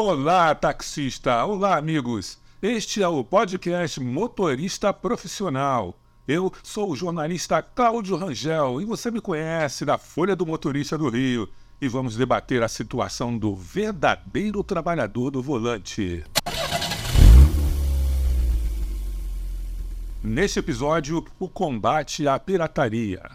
[0.00, 1.44] Olá, taxista!
[1.44, 2.38] Olá, amigos!
[2.62, 5.98] Este é o podcast Motorista Profissional.
[6.28, 11.08] Eu sou o jornalista Cláudio Rangel e você me conhece da Folha do Motorista do
[11.08, 11.48] Rio.
[11.80, 16.22] E vamos debater a situação do verdadeiro trabalhador do volante.
[20.22, 23.28] Neste episódio, o combate à pirataria.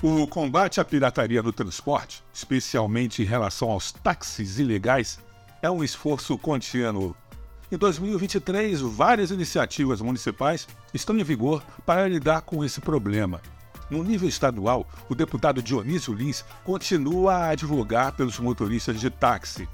[0.00, 5.18] O combate à pirataria no transporte, especialmente em relação aos táxis ilegais,
[5.60, 7.16] é um esforço contínuo.
[7.70, 13.40] Em 2023, várias iniciativas municipais estão em vigor para lidar com esse problema.
[13.90, 19.68] No nível estadual, o deputado Dionísio Lins continua a advogar pelos motoristas de táxi.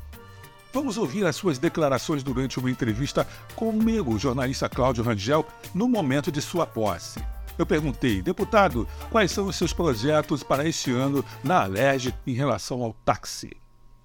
[0.72, 6.32] Vamos ouvir as suas declarações durante uma entrevista comigo, o jornalista Cláudio Rangel, no momento
[6.32, 7.22] de sua posse.
[7.58, 12.82] Eu perguntei, deputado, quais são os seus projetos para este ano na Alerj em relação
[12.82, 13.56] ao táxi?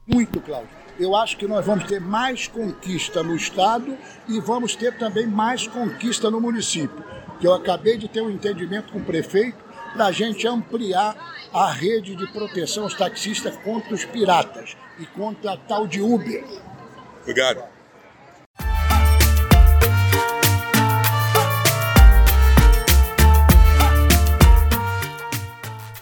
[0.06, 0.70] Muito, Cláudio.
[1.00, 5.68] Eu acho que nós vamos ter mais conquista no Estado e vamos ter também mais
[5.68, 7.04] conquista no município.
[7.40, 9.58] Que eu acabei de ter um entendimento com o prefeito
[9.94, 11.16] para a gente ampliar
[11.54, 16.44] a rede de proteção aos taxistas contra os piratas e contra a tal de Uber.
[17.22, 17.79] Obrigado.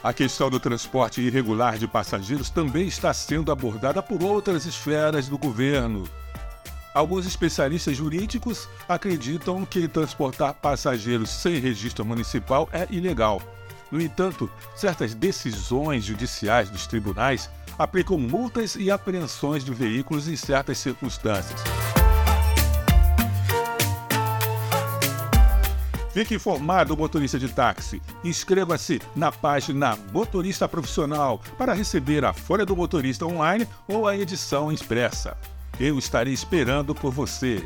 [0.08, 5.38] A questão do transporte irregular de passageiros também está sendo abordada por outras esferas do
[5.38, 6.08] governo.
[6.94, 13.42] Alguns especialistas jurídicos acreditam que transportar passageiros sem registro municipal é ilegal.
[13.92, 20.78] No entanto, certas decisões judiciais dos tribunais aplicam multas e apreensões de veículos em certas
[20.78, 21.62] circunstâncias.
[26.18, 28.02] Fique informado, motorista de táxi.
[28.24, 34.72] Inscreva-se na página Motorista Profissional para receber a Folha do Motorista online ou a edição
[34.72, 35.38] expressa.
[35.80, 37.64] Eu estarei esperando por você.